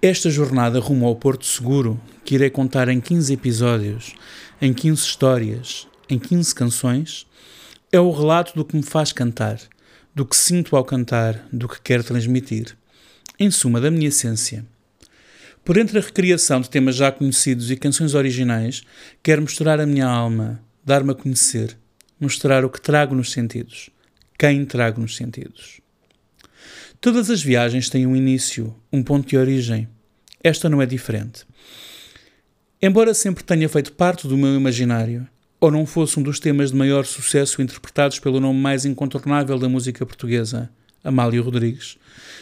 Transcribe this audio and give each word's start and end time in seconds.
Esta 0.00 0.30
jornada 0.30 0.78
rumo 0.78 1.08
ao 1.08 1.16
Porto 1.16 1.44
Seguro, 1.44 2.00
que 2.24 2.36
irei 2.36 2.48
contar 2.50 2.88
em 2.88 3.00
15 3.00 3.32
episódios, 3.32 4.14
em 4.62 4.72
15 4.72 5.02
histórias, 5.02 5.88
em 6.08 6.20
15 6.20 6.54
canções, 6.54 7.26
é 7.90 7.98
o 7.98 8.12
relato 8.12 8.54
do 8.54 8.64
que 8.64 8.76
me 8.76 8.82
faz 8.84 9.12
cantar, 9.12 9.58
do 10.14 10.24
que 10.24 10.36
sinto 10.36 10.76
ao 10.76 10.84
cantar, 10.84 11.44
do 11.52 11.68
que 11.68 11.80
quero 11.80 12.04
transmitir. 12.04 12.76
Em 13.40 13.50
suma, 13.50 13.80
da 13.80 13.90
minha 13.90 14.06
essência. 14.06 14.64
Por 15.64 15.76
entre 15.76 15.98
a 15.98 16.00
recriação 16.00 16.60
de 16.60 16.70
temas 16.70 16.94
já 16.94 17.10
conhecidos 17.10 17.68
e 17.68 17.74
canções 17.76 18.14
originais, 18.14 18.82
quero 19.20 19.42
misturar 19.42 19.80
a 19.80 19.86
minha 19.86 20.06
alma, 20.06 20.62
dar-me 20.84 21.10
a 21.10 21.14
conhecer, 21.14 21.76
mostrar 22.20 22.64
o 22.64 22.70
que 22.70 22.80
trago 22.80 23.16
nos 23.16 23.32
sentidos, 23.32 23.90
quem 24.38 24.64
trago 24.64 25.00
nos 25.00 25.16
sentidos. 25.16 25.80
Todas 27.00 27.30
as 27.30 27.40
viagens 27.40 27.88
têm 27.88 28.08
um 28.08 28.16
início, 28.16 28.74
um 28.92 29.04
ponto 29.04 29.28
de 29.28 29.36
origem. 29.36 29.88
Esta 30.42 30.68
não 30.68 30.82
é 30.82 30.86
diferente. 30.86 31.46
Embora 32.82 33.14
sempre 33.14 33.44
tenha 33.44 33.68
feito 33.68 33.92
parte 33.92 34.26
do 34.26 34.36
meu 34.36 34.56
imaginário, 34.56 35.24
ou 35.60 35.70
não 35.70 35.86
fosse 35.86 36.18
um 36.18 36.22
dos 36.24 36.40
temas 36.40 36.72
de 36.72 36.76
maior 36.76 37.06
sucesso 37.06 37.62
interpretados 37.62 38.18
pelo 38.18 38.40
nome 38.40 38.58
mais 38.58 38.84
incontornável 38.84 39.56
da 39.60 39.68
música 39.68 40.04
portuguesa, 40.04 40.70
Amálio 41.04 41.40
Rodrigues, 41.44 41.96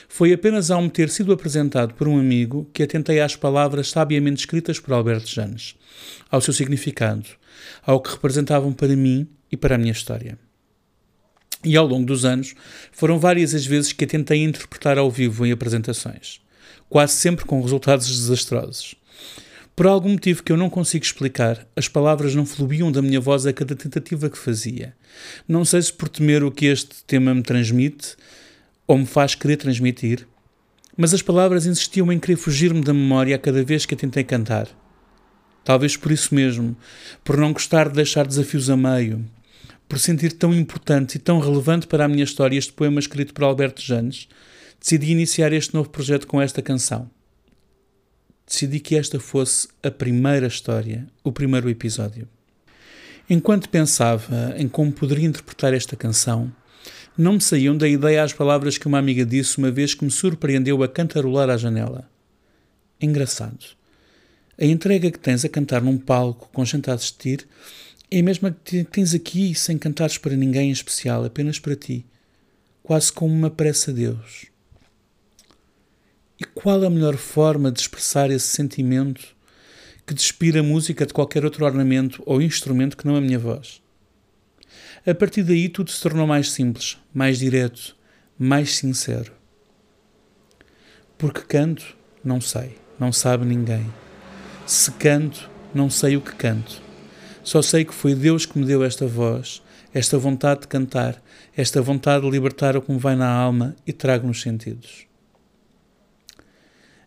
foi 0.08 0.32
apenas 0.32 0.70
ao 0.70 0.80
me 0.80 0.88
ter 0.88 1.10
sido 1.10 1.34
apresentado 1.34 1.92
por 1.92 2.08
um 2.08 2.18
amigo 2.18 2.66
que 2.72 2.82
atentei 2.82 3.20
às 3.20 3.36
palavras 3.36 3.90
sabiamente 3.90 4.38
escritas 4.38 4.80
por 4.80 4.94
Alberto 4.94 5.28
Janes, 5.28 5.74
ao 6.30 6.40
seu 6.40 6.54
significado, 6.54 7.26
ao 7.84 8.00
que 8.00 8.10
representavam 8.10 8.72
para 8.72 8.96
mim 8.96 9.28
e 9.52 9.56
para 9.56 9.74
a 9.74 9.78
minha 9.78 9.92
história. 9.92 10.45
E 11.64 11.76
ao 11.76 11.86
longo 11.86 12.06
dos 12.06 12.24
anos, 12.24 12.54
foram 12.92 13.18
várias 13.18 13.54
as 13.54 13.66
vezes 13.66 13.92
que 13.92 14.04
a 14.04 14.08
tentei 14.08 14.42
interpretar 14.42 14.98
ao 14.98 15.10
vivo 15.10 15.44
em 15.44 15.52
apresentações, 15.52 16.40
quase 16.88 17.14
sempre 17.14 17.44
com 17.44 17.60
resultados 17.60 18.06
desastrosos. 18.06 18.94
Por 19.74 19.86
algum 19.86 20.10
motivo 20.10 20.42
que 20.42 20.50
eu 20.50 20.56
não 20.56 20.70
consigo 20.70 21.04
explicar, 21.04 21.66
as 21.76 21.86
palavras 21.86 22.34
não 22.34 22.46
fluíam 22.46 22.90
da 22.90 23.02
minha 23.02 23.20
voz 23.20 23.44
a 23.44 23.52
cada 23.52 23.76
tentativa 23.76 24.30
que 24.30 24.38
fazia. 24.38 24.94
Não 25.46 25.66
sei 25.66 25.82
se 25.82 25.92
por 25.92 26.08
temer 26.08 26.42
o 26.42 26.50
que 26.50 26.64
este 26.64 27.04
tema 27.06 27.34
me 27.34 27.42
transmite, 27.42 28.16
ou 28.86 28.96
me 28.96 29.04
faz 29.04 29.34
querer 29.34 29.56
transmitir, 29.56 30.26
mas 30.96 31.12
as 31.12 31.20
palavras 31.20 31.66
insistiam 31.66 32.10
em 32.10 32.18
querer 32.18 32.36
fugir-me 32.36 32.80
da 32.80 32.94
memória 32.94 33.36
a 33.36 33.38
cada 33.38 33.62
vez 33.62 33.84
que 33.84 33.94
a 33.94 33.98
tentei 33.98 34.24
cantar. 34.24 34.66
Talvez 35.62 35.96
por 35.96 36.10
isso 36.10 36.34
mesmo, 36.34 36.76
por 37.22 37.36
não 37.36 37.52
gostar 37.52 37.88
de 37.88 37.96
deixar 37.96 38.26
desafios 38.26 38.70
a 38.70 38.76
meio, 38.76 39.26
por 39.88 39.98
sentir 39.98 40.32
tão 40.32 40.54
importante 40.54 41.16
e 41.16 41.18
tão 41.18 41.38
relevante 41.38 41.86
para 41.86 42.04
a 42.04 42.08
minha 42.08 42.24
história 42.24 42.58
este 42.58 42.72
poema 42.72 42.98
escrito 42.98 43.32
por 43.32 43.44
Alberto 43.44 43.82
Janes, 43.82 44.28
decidi 44.80 45.12
iniciar 45.12 45.52
este 45.52 45.74
novo 45.74 45.88
projeto 45.88 46.26
com 46.26 46.40
esta 46.40 46.60
canção. 46.60 47.10
Decidi 48.46 48.80
que 48.80 48.96
esta 48.96 49.18
fosse 49.18 49.68
a 49.82 49.90
primeira 49.90 50.46
história, 50.46 51.06
o 51.24 51.32
primeiro 51.32 51.68
episódio. 51.68 52.28
Enquanto 53.28 53.68
pensava 53.68 54.54
em 54.56 54.68
como 54.68 54.92
poderia 54.92 55.26
interpretar 55.26 55.74
esta 55.74 55.96
canção, 55.96 56.52
não 57.18 57.34
me 57.34 57.40
saíam 57.40 57.76
da 57.76 57.88
ideia 57.88 58.22
as 58.22 58.32
palavras 58.32 58.78
que 58.78 58.86
uma 58.86 58.98
amiga 58.98 59.24
disse 59.24 59.58
uma 59.58 59.70
vez 59.70 59.94
que 59.94 60.04
me 60.04 60.10
surpreendeu 60.10 60.82
a 60.82 60.88
cantarolar 60.88 61.50
à 61.50 61.56
janela. 61.56 62.08
Engraçado. 63.00 63.76
A 64.58 64.64
entrega 64.64 65.10
que 65.10 65.18
tens 65.18 65.44
a 65.44 65.50
cantar 65.50 65.82
num 65.82 65.98
palco 65.98 66.48
com 66.50 66.64
gente 66.64 66.90
a 66.90 66.94
assistir 66.94 67.46
é 68.10 68.20
a 68.20 68.22
mesma 68.22 68.56
que 68.64 68.84
tens 68.84 69.12
aqui 69.12 69.54
sem 69.54 69.76
cantares 69.76 70.16
para 70.16 70.34
ninguém 70.34 70.70
em 70.70 70.72
especial, 70.72 71.24
apenas 71.26 71.58
para 71.58 71.76
ti, 71.76 72.06
quase 72.82 73.12
como 73.12 73.34
uma 73.34 73.50
prece 73.50 73.90
a 73.90 73.92
Deus. 73.92 74.46
E 76.40 76.44
qual 76.44 76.82
a 76.84 76.88
melhor 76.88 77.16
forma 77.16 77.70
de 77.70 77.80
expressar 77.80 78.30
esse 78.30 78.46
sentimento 78.46 79.36
que 80.06 80.14
despira 80.14 80.60
a 80.60 80.62
música 80.62 81.04
de 81.04 81.12
qualquer 81.12 81.44
outro 81.44 81.64
ornamento 81.64 82.22
ou 82.24 82.40
instrumento 82.40 82.96
que 82.96 83.06
não 83.06 83.16
a 83.16 83.20
minha 83.20 83.38
voz? 83.38 83.82
A 85.06 85.14
partir 85.14 85.42
daí 85.42 85.68
tudo 85.68 85.90
se 85.90 86.00
tornou 86.00 86.26
mais 86.26 86.50
simples, 86.50 86.96
mais 87.12 87.38
direto, 87.38 87.94
mais 88.38 88.76
sincero. 88.76 89.32
Porque 91.18 91.42
canto, 91.42 91.96
não 92.24 92.40
sei, 92.40 92.78
não 92.98 93.12
sabe 93.12 93.44
ninguém. 93.44 93.86
Se 94.66 94.90
canto, 94.92 95.48
não 95.72 95.88
sei 95.88 96.16
o 96.16 96.20
que 96.20 96.34
canto. 96.34 96.82
Só 97.44 97.62
sei 97.62 97.84
que 97.84 97.94
foi 97.94 98.14
Deus 98.14 98.44
que 98.44 98.58
me 98.58 98.66
deu 98.66 98.82
esta 98.82 99.06
voz, 99.06 99.62
esta 99.94 100.18
vontade 100.18 100.62
de 100.62 100.68
cantar, 100.68 101.22
esta 101.56 101.80
vontade 101.80 102.24
de 102.24 102.30
libertar 102.30 102.76
o 102.76 102.82
que 102.82 102.90
me 102.90 102.98
vai 102.98 103.14
na 103.14 103.30
alma 103.30 103.76
e 103.86 103.92
trago 103.92 104.26
nos 104.26 104.42
sentidos. 104.42 105.06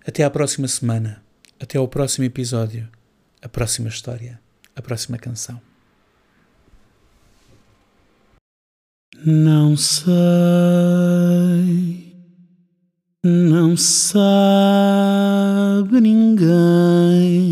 Até 0.08 0.24
à 0.24 0.30
próxima 0.30 0.68
semana, 0.68 1.22
até 1.60 1.78
ao 1.78 1.88
próximo 1.88 2.24
episódio, 2.26 2.88
a 3.42 3.50
próxima 3.50 3.90
história, 3.90 4.40
a 4.76 4.82
próxima 4.82 5.18
canção. 5.18 5.62
Não 9.26 9.76
sei, 9.76 10.16
não 13.22 13.76
sabe 13.76 14.80
ninguém, 16.00 17.49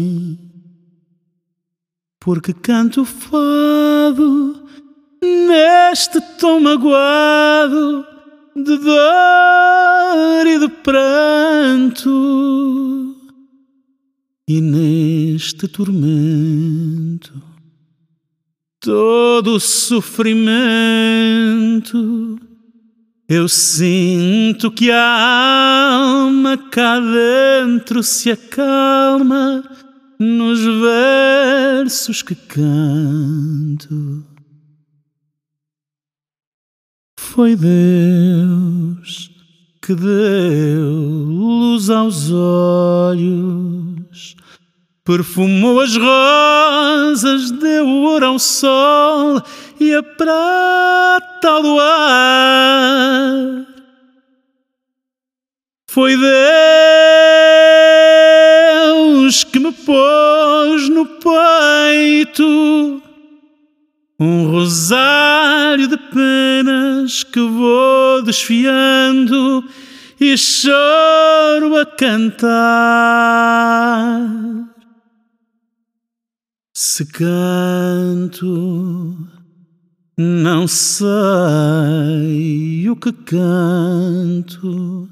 porque 2.28 2.52
canto 2.52 3.06
fado 3.06 4.62
neste 5.24 6.20
tom 6.38 6.60
magoado 6.60 8.06
de 8.54 8.78
dor 8.78 10.46
e 10.46 10.60
de 10.60 10.68
pranto, 10.68 12.12
e 14.46 14.60
neste 14.60 15.70
tormento 15.70 17.42
todo 18.82 19.58
sofrimento. 19.58 20.38
Eu 23.30 23.48
sinto 23.48 24.70
que 24.70 24.92
a 24.92 26.02
alma 26.02 26.58
cá 26.58 27.00
dentro 27.00 28.04
se 28.04 28.32
acalma 28.32 29.64
nos 30.20 30.60
versos 30.82 32.22
que 32.22 32.36
canto. 32.36 34.26
Foi 37.20 37.56
Deus 37.56 39.32
que 39.82 39.94
deu 39.96 40.92
luz 40.92 41.90
aos 41.90 42.32
olhos 42.32 43.88
Perfumou 45.08 45.80
as 45.80 45.96
rosas, 45.96 47.50
deu 47.50 47.88
ouro 47.88 48.26
ao 48.26 48.38
sol 48.38 49.42
e 49.80 49.96
a 49.96 50.04
prata 50.04 51.48
ao 51.48 51.62
luar. 51.62 53.34
Foi 55.90 56.18
Deus 56.18 56.28
peito 62.38 63.02
um 64.20 64.50
rosário 64.50 65.88
de 65.88 65.98
penas 65.98 67.24
que 67.24 67.40
vou 67.40 68.24
desfiando 68.24 69.64
e 70.20 70.36
choro 70.38 71.78
a 71.78 71.86
cantar. 71.86 72.50
Se 76.74 77.06
canto, 77.06 79.16
não 80.18 80.68
sei 80.68 82.90
o 82.90 82.96
que 82.96 83.12
canto. 83.12 85.08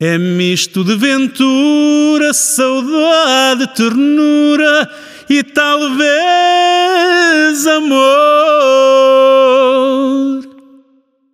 É 0.00 0.16
misto 0.16 0.84
de 0.84 0.94
ventura, 0.94 2.32
saudade, 2.32 3.66
ternura 3.74 4.88
e 5.28 5.42
talvez 5.42 6.06
amor. 7.66 7.98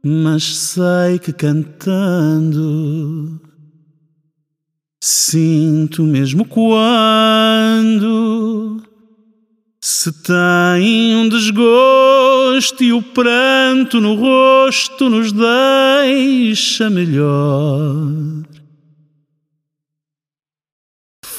Mas 0.04 0.56
sei 0.56 1.18
que 1.18 1.32
cantando 1.32 3.40
sinto 5.02 6.02
mesmo 6.02 6.44
quando 6.44 8.82
se 9.80 10.12
tem 10.22 11.16
um 11.16 11.28
desgosto 11.28 12.82
e 12.82 12.92
o 12.92 13.02
pranto 13.02 14.00
no 14.00 14.14
rosto 14.14 15.10
nos 15.10 15.30
deixa 15.30 16.88
melhor. 16.88 18.44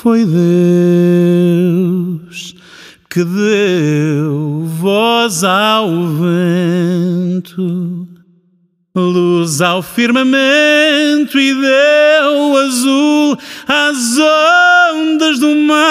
Foi 0.05 0.21
Deus 0.23 0.37
que 3.09 3.23
deu 3.23 4.63
voz 4.79 5.43
ao 5.43 5.89
vento 6.09 8.07
luz 8.95 9.61
ao 9.61 9.81
firmamento 9.81 11.39
e 11.39 11.55
deu 11.55 12.55
azul 12.55 13.35
às 13.67 14.19
ondas 14.93 15.39
do 15.39 15.55
mar. 15.55 15.81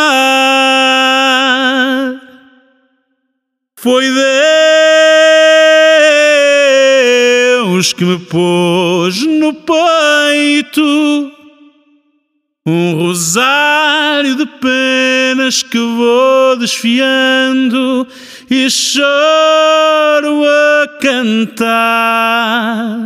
Foi 3.75 4.05
Deus 7.59 7.93
que 7.93 8.05
me 8.05 8.21
pôs 8.21 9.27
no 9.27 9.53
peito 9.55 11.33
um 12.67 12.95
rosário 12.95 14.37
de 14.37 14.47
penas 14.47 15.63
que 15.63 15.77
vou 15.77 16.57
desfiando 16.57 18.07
e 18.51 18.71
choro 18.71 19.05
a 20.47 20.89
cantar. 20.99 22.97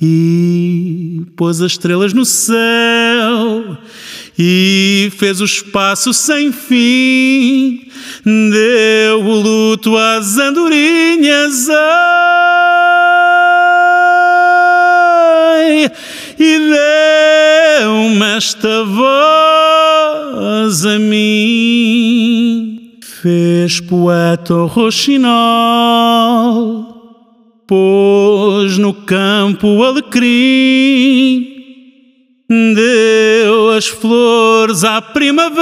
E 0.00 1.22
pôs 1.36 1.62
as 1.62 1.72
estrelas 1.72 2.12
no 2.12 2.26
céu 2.26 3.78
e 4.38 5.10
fez 5.16 5.40
o 5.40 5.44
espaço 5.44 6.12
sem 6.12 6.52
fim. 6.52 7.88
Deu 8.24 9.24
o 9.24 9.40
luto 9.40 9.96
às 9.96 10.36
andorinhas. 10.36 11.68
Ai, 11.70 11.80
e 16.38 16.58
então 17.88 18.22
esta 18.36 18.84
voz 18.84 20.84
a 20.84 20.98
mim 20.98 22.98
fez 23.22 23.80
poeta 23.80 24.52
roxinol, 24.66 25.32
pôs 27.66 28.76
no 28.76 28.92
campo 28.92 29.82
alecrim, 29.82 31.46
deu 32.74 33.70
as 33.70 33.86
flores 33.86 34.84
à 34.84 35.00
primavera. 35.00 35.56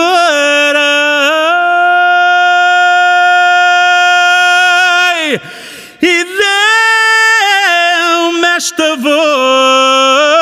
E 6.02 6.24
deu-me 8.32 8.48
esta 8.56 8.96
voz. 8.96 10.35